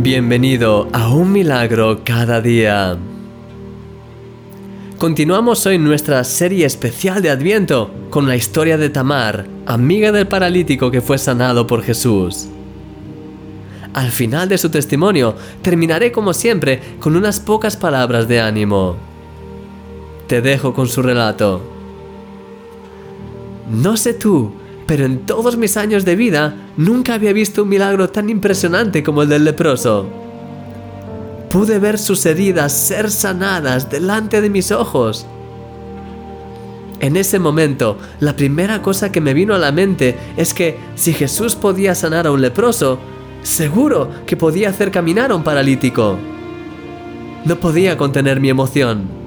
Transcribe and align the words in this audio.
Bienvenido 0.00 0.88
a 0.92 1.12
un 1.12 1.32
milagro 1.32 2.02
cada 2.04 2.40
día. 2.40 2.96
Continuamos 4.96 5.66
hoy 5.66 5.76
nuestra 5.78 6.22
serie 6.22 6.66
especial 6.66 7.20
de 7.20 7.30
Adviento 7.30 7.90
con 8.08 8.28
la 8.28 8.36
historia 8.36 8.78
de 8.78 8.90
Tamar, 8.90 9.48
amiga 9.66 10.12
del 10.12 10.28
paralítico 10.28 10.92
que 10.92 11.00
fue 11.00 11.18
sanado 11.18 11.66
por 11.66 11.82
Jesús. 11.82 12.46
Al 13.92 14.12
final 14.12 14.48
de 14.48 14.58
su 14.58 14.70
testimonio 14.70 15.34
terminaré 15.62 16.12
como 16.12 16.32
siempre 16.32 16.80
con 17.00 17.16
unas 17.16 17.40
pocas 17.40 17.76
palabras 17.76 18.28
de 18.28 18.40
ánimo. 18.40 18.94
Te 20.28 20.40
dejo 20.40 20.74
con 20.74 20.86
su 20.86 21.02
relato. 21.02 21.60
No 23.68 23.96
sé 23.96 24.14
tú, 24.14 24.52
pero 24.88 25.04
en 25.04 25.26
todos 25.26 25.58
mis 25.58 25.76
años 25.76 26.06
de 26.06 26.16
vida 26.16 26.56
nunca 26.78 27.12
había 27.12 27.34
visto 27.34 27.62
un 27.62 27.68
milagro 27.68 28.08
tan 28.08 28.30
impresionante 28.30 29.02
como 29.02 29.20
el 29.20 29.28
del 29.28 29.44
leproso. 29.44 30.08
Pude 31.50 31.78
ver 31.78 31.98
sus 31.98 32.24
heridas 32.24 32.72
ser 32.72 33.10
sanadas 33.10 33.90
delante 33.90 34.40
de 34.40 34.48
mis 34.48 34.72
ojos. 34.72 35.26
En 37.00 37.16
ese 37.18 37.38
momento, 37.38 37.98
la 38.20 38.34
primera 38.34 38.80
cosa 38.80 39.12
que 39.12 39.20
me 39.20 39.34
vino 39.34 39.54
a 39.54 39.58
la 39.58 39.72
mente 39.72 40.16
es 40.38 40.54
que 40.54 40.78
si 40.94 41.12
Jesús 41.12 41.54
podía 41.54 41.94
sanar 41.94 42.26
a 42.26 42.30
un 42.30 42.40
leproso, 42.40 42.98
seguro 43.42 44.08
que 44.26 44.38
podía 44.38 44.70
hacer 44.70 44.90
caminar 44.90 45.32
a 45.32 45.34
un 45.34 45.44
paralítico. 45.44 46.16
No 47.44 47.60
podía 47.60 47.98
contener 47.98 48.40
mi 48.40 48.48
emoción 48.48 49.17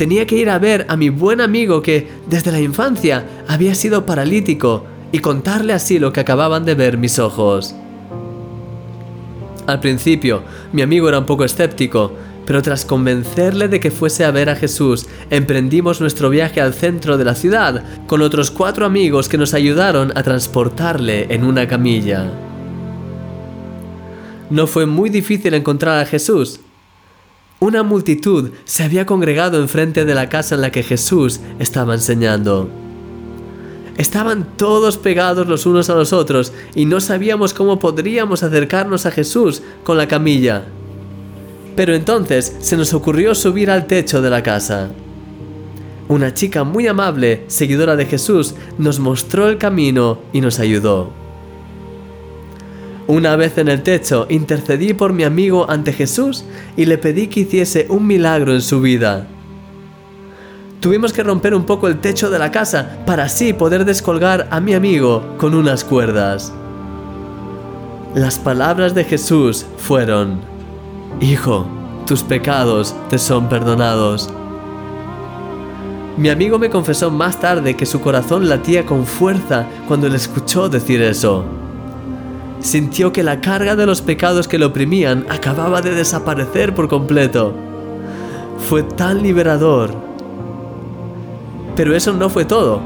tenía 0.00 0.26
que 0.26 0.36
ir 0.36 0.48
a 0.48 0.58
ver 0.58 0.86
a 0.88 0.96
mi 0.96 1.10
buen 1.10 1.42
amigo 1.42 1.82
que 1.82 2.08
desde 2.26 2.50
la 2.50 2.60
infancia 2.62 3.26
había 3.46 3.74
sido 3.74 4.06
paralítico 4.06 4.86
y 5.12 5.18
contarle 5.18 5.74
así 5.74 5.98
lo 5.98 6.10
que 6.10 6.20
acababan 6.20 6.64
de 6.64 6.74
ver 6.74 6.96
mis 6.96 7.18
ojos. 7.18 7.74
Al 9.66 9.78
principio, 9.80 10.42
mi 10.72 10.80
amigo 10.80 11.06
era 11.06 11.18
un 11.18 11.26
poco 11.26 11.44
escéptico, 11.44 12.14
pero 12.46 12.62
tras 12.62 12.86
convencerle 12.86 13.68
de 13.68 13.78
que 13.78 13.90
fuese 13.90 14.24
a 14.24 14.30
ver 14.30 14.48
a 14.48 14.56
Jesús, 14.56 15.06
emprendimos 15.28 16.00
nuestro 16.00 16.30
viaje 16.30 16.62
al 16.62 16.72
centro 16.72 17.18
de 17.18 17.26
la 17.26 17.34
ciudad 17.34 17.84
con 18.06 18.22
otros 18.22 18.50
cuatro 18.50 18.86
amigos 18.86 19.28
que 19.28 19.36
nos 19.36 19.52
ayudaron 19.52 20.16
a 20.16 20.22
transportarle 20.22 21.26
en 21.28 21.44
una 21.44 21.68
camilla. 21.68 22.24
No 24.48 24.66
fue 24.66 24.86
muy 24.86 25.10
difícil 25.10 25.52
encontrar 25.52 25.98
a 25.98 26.06
Jesús, 26.06 26.60
una 27.60 27.82
multitud 27.82 28.52
se 28.64 28.82
había 28.82 29.04
congregado 29.04 29.60
enfrente 29.60 30.06
de 30.06 30.14
la 30.14 30.30
casa 30.30 30.54
en 30.54 30.62
la 30.62 30.72
que 30.72 30.82
Jesús 30.82 31.40
estaba 31.58 31.94
enseñando. 31.94 32.70
Estaban 33.98 34.56
todos 34.56 34.96
pegados 34.96 35.46
los 35.46 35.66
unos 35.66 35.90
a 35.90 35.94
los 35.94 36.14
otros 36.14 36.54
y 36.74 36.86
no 36.86 37.00
sabíamos 37.00 37.52
cómo 37.52 37.78
podríamos 37.78 38.42
acercarnos 38.42 39.04
a 39.04 39.10
Jesús 39.10 39.62
con 39.84 39.98
la 39.98 40.08
camilla. 40.08 40.64
Pero 41.76 41.94
entonces 41.94 42.56
se 42.60 42.78
nos 42.78 42.94
ocurrió 42.94 43.34
subir 43.34 43.70
al 43.70 43.86
techo 43.86 44.22
de 44.22 44.30
la 44.30 44.42
casa. 44.42 44.88
Una 46.08 46.32
chica 46.32 46.64
muy 46.64 46.88
amable, 46.88 47.44
seguidora 47.48 47.94
de 47.94 48.06
Jesús, 48.06 48.54
nos 48.78 48.98
mostró 48.98 49.48
el 49.48 49.58
camino 49.58 50.18
y 50.32 50.40
nos 50.40 50.58
ayudó. 50.60 51.12
Una 53.10 53.34
vez 53.34 53.58
en 53.58 53.66
el 53.66 53.82
techo, 53.82 54.28
intercedí 54.30 54.94
por 54.94 55.12
mi 55.12 55.24
amigo 55.24 55.68
ante 55.68 55.92
Jesús 55.92 56.44
y 56.76 56.84
le 56.84 56.96
pedí 56.96 57.26
que 57.26 57.40
hiciese 57.40 57.86
un 57.88 58.06
milagro 58.06 58.54
en 58.54 58.60
su 58.60 58.80
vida. 58.80 59.26
Tuvimos 60.78 61.12
que 61.12 61.24
romper 61.24 61.56
un 61.56 61.64
poco 61.64 61.88
el 61.88 61.98
techo 61.98 62.30
de 62.30 62.38
la 62.38 62.52
casa 62.52 62.98
para 63.06 63.24
así 63.24 63.52
poder 63.52 63.84
descolgar 63.84 64.46
a 64.52 64.60
mi 64.60 64.74
amigo 64.74 65.24
con 65.38 65.56
unas 65.56 65.82
cuerdas. 65.82 66.52
Las 68.14 68.38
palabras 68.38 68.94
de 68.94 69.02
Jesús 69.02 69.66
fueron, 69.76 70.38
Hijo, 71.20 71.66
tus 72.06 72.22
pecados 72.22 72.94
te 73.08 73.18
son 73.18 73.48
perdonados. 73.48 74.30
Mi 76.16 76.28
amigo 76.28 76.60
me 76.60 76.70
confesó 76.70 77.10
más 77.10 77.40
tarde 77.40 77.74
que 77.74 77.86
su 77.86 78.00
corazón 78.00 78.48
latía 78.48 78.86
con 78.86 79.04
fuerza 79.04 79.66
cuando 79.88 80.08
le 80.08 80.14
escuchó 80.14 80.68
decir 80.68 81.02
eso 81.02 81.59
sintió 82.60 83.12
que 83.12 83.22
la 83.22 83.40
carga 83.40 83.76
de 83.76 83.86
los 83.86 84.02
pecados 84.02 84.48
que 84.48 84.58
lo 84.58 84.66
oprimían 84.66 85.26
acababa 85.28 85.80
de 85.82 85.94
desaparecer 85.94 86.74
por 86.74 86.88
completo. 86.88 87.54
Fue 88.68 88.82
tan 88.82 89.22
liberador. 89.22 89.94
Pero 91.76 91.94
eso 91.94 92.12
no 92.12 92.28
fue 92.28 92.44
todo. 92.44 92.80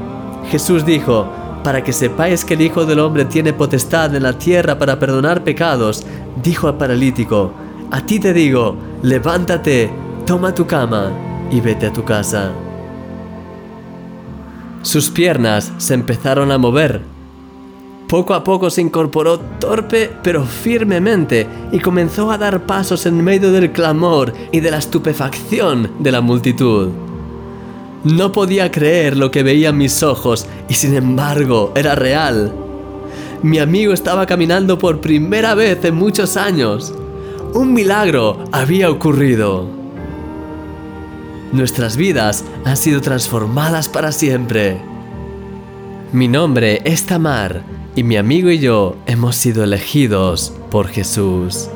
Jesús 0.49 0.85
dijo, 0.85 1.27
para 1.63 1.83
que 1.83 1.93
sepáis 1.93 2.45
que 2.45 2.53
el 2.53 2.61
Hijo 2.61 2.85
del 2.85 2.99
Hombre 2.99 3.25
tiene 3.25 3.51
potestad 3.51 4.15
en 4.15 4.23
la 4.23 4.37
tierra 4.37 4.77
para 4.77 4.99
perdonar 4.99 5.43
pecados, 5.43 6.05
dijo 6.41 6.67
al 6.67 6.77
paralítico, 6.77 7.51
a 7.91 8.05
ti 8.05 8.19
te 8.19 8.33
digo, 8.33 8.77
levántate, 9.01 9.89
toma 10.25 10.53
tu 10.53 10.65
cama 10.65 11.11
y 11.51 11.59
vete 11.59 11.87
a 11.87 11.93
tu 11.93 12.03
casa. 12.03 12.51
Sus 14.81 15.09
piernas 15.09 15.73
se 15.77 15.95
empezaron 15.95 16.51
a 16.51 16.59
mover 16.59 17.14
poco 18.07 18.35
a 18.35 18.43
poco 18.43 18.69
se 18.69 18.81
incorporó 18.81 19.39
torpe 19.39 20.11
pero 20.21 20.45
firmemente 20.45 21.47
y 21.71 21.79
comenzó 21.79 22.31
a 22.31 22.37
dar 22.37 22.65
pasos 22.65 23.05
en 23.05 23.23
medio 23.23 23.51
del 23.51 23.71
clamor 23.71 24.33
y 24.51 24.59
de 24.59 24.71
la 24.71 24.77
estupefacción 24.77 25.91
de 25.99 26.11
la 26.11 26.21
multitud. 26.21 26.89
No 28.03 28.31
podía 28.31 28.71
creer 28.71 29.17
lo 29.17 29.31
que 29.31 29.41
veían 29.41 29.77
mis 29.77 30.03
ojos 30.03 30.45
y 30.69 30.75
sin 30.75 30.95
embargo 30.95 31.71
era 31.75 31.95
real. 31.95 32.53
Mi 33.41 33.57
amigo 33.57 33.93
estaba 33.93 34.27
caminando 34.27 34.77
por 34.77 35.01
primera 35.01 35.55
vez 35.55 35.83
en 35.83 35.95
muchos 35.95 36.37
años. 36.37 36.93
Un 37.53 37.73
milagro 37.73 38.43
había 38.51 38.91
ocurrido. 38.91 39.67
Nuestras 41.51 41.97
vidas 41.97 42.43
han 42.65 42.77
sido 42.77 43.01
transformadas 43.01 43.89
para 43.89 44.11
siempre. 44.11 44.77
Mi 46.11 46.27
nombre 46.27 46.81
es 46.85 47.05
Tamar 47.05 47.84
y 47.95 48.03
mi 48.03 48.17
amigo 48.17 48.49
y 48.49 48.59
yo 48.59 48.97
hemos 49.05 49.37
sido 49.37 49.63
elegidos 49.63 50.53
por 50.69 50.89
Jesús. 50.89 51.69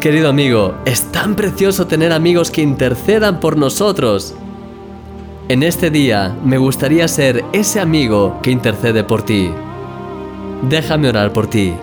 Querido 0.00 0.28
amigo, 0.30 0.76
es 0.86 1.10
tan 1.10 1.34
precioso 1.34 1.86
tener 1.86 2.12
amigos 2.12 2.50
que 2.50 2.62
intercedan 2.62 3.40
por 3.40 3.56
nosotros. 3.56 4.34
En 5.48 5.64
este 5.64 5.90
día 5.90 6.36
me 6.44 6.56
gustaría 6.56 7.08
ser 7.08 7.44
ese 7.52 7.80
amigo 7.80 8.38
que 8.42 8.52
intercede 8.52 9.02
por 9.02 9.22
ti. 9.22 9.50
Déjame 10.68 11.08
orar 11.08 11.32
por 11.32 11.48
ti. 11.48 11.74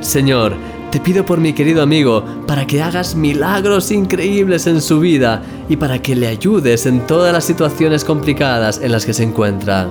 Señor, 0.00 0.54
te 0.90 0.98
pido 0.98 1.26
por 1.26 1.40
mi 1.40 1.52
querido 1.52 1.82
amigo 1.82 2.24
para 2.46 2.66
que 2.66 2.80
hagas 2.80 3.14
milagros 3.14 3.90
increíbles 3.90 4.66
en 4.66 4.80
su 4.80 4.98
vida 4.98 5.42
y 5.68 5.76
para 5.76 6.00
que 6.00 6.16
le 6.16 6.26
ayudes 6.26 6.86
en 6.86 7.06
todas 7.06 7.34
las 7.34 7.44
situaciones 7.44 8.02
complicadas 8.02 8.80
en 8.82 8.92
las 8.92 9.04
que 9.04 9.12
se 9.12 9.22
encuentra 9.22 9.88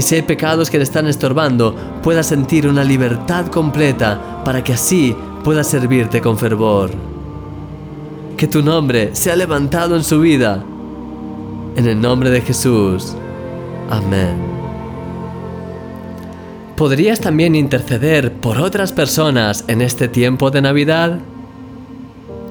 que 0.00 0.06
si 0.06 0.14
hay 0.14 0.22
pecados 0.22 0.70
que 0.70 0.78
le 0.78 0.84
están 0.84 1.06
estorbando, 1.08 1.76
pueda 2.02 2.22
sentir 2.22 2.66
una 2.66 2.82
libertad 2.82 3.48
completa 3.48 4.40
para 4.46 4.64
que 4.64 4.72
así 4.72 5.14
pueda 5.44 5.62
servirte 5.62 6.22
con 6.22 6.38
fervor. 6.38 6.90
Que 8.34 8.48
tu 8.48 8.62
nombre 8.62 9.14
sea 9.14 9.36
levantado 9.36 9.96
en 9.96 10.02
su 10.02 10.18
vida. 10.20 10.64
En 11.76 11.86
el 11.86 12.00
nombre 12.00 12.30
de 12.30 12.40
Jesús. 12.40 13.14
Amén. 13.90 14.36
¿Podrías 16.78 17.20
también 17.20 17.54
interceder 17.54 18.32
por 18.32 18.56
otras 18.56 18.94
personas 18.94 19.66
en 19.68 19.82
este 19.82 20.08
tiempo 20.08 20.50
de 20.50 20.62
Navidad? 20.62 21.18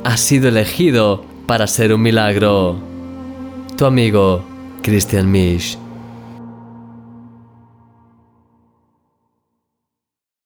Has 0.03 0.19
sido 0.19 0.49
elegido 0.49 1.23
para 1.47 1.65
ser 1.65 1.95
un 1.95 2.01
milagro. 2.03 2.75
Tu 3.75 3.85
amigo, 3.85 4.43
Christian 4.83 5.31
Misch. 5.31 5.79